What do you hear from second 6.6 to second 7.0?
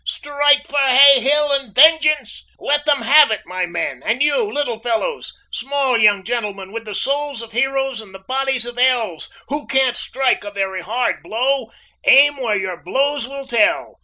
with the